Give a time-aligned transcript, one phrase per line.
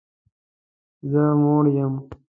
[1.11, 1.93] زه موړ یم